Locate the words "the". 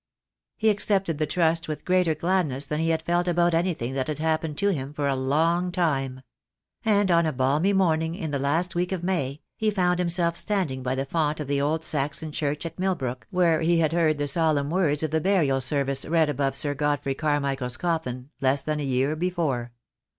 1.19-1.27, 8.31-8.39, 10.95-11.05, 11.47-11.61, 14.17-14.25, 15.11-15.21